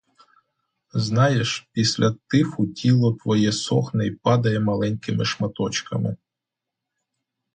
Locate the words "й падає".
4.07-4.59